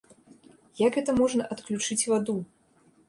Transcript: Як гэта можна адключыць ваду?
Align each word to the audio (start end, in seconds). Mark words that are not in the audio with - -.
Як 0.87 0.97
гэта 0.99 1.15
можна 1.19 1.43
адключыць 1.57 1.99
ваду? 2.13 2.37